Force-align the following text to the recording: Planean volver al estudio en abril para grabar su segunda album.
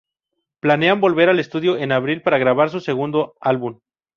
Planean 0.61 0.99
volver 0.99 1.29
al 1.29 1.37
estudio 1.39 1.77
en 1.77 1.91
abril 1.91 2.23
para 2.23 2.39
grabar 2.39 2.71
su 2.71 2.79
segunda 2.79 3.27
album. 3.39 3.79